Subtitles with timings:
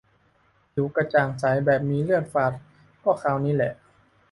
[0.73, 2.53] ผิวกระจ่างใสแบบมีเลือดฝาด
[3.03, 3.73] ก็คราวนี้แหละ